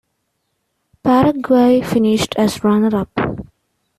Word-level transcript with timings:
Paraguay 1.03 1.79
finished 1.83 2.33
as 2.35 2.63
runner-up. 2.63 3.45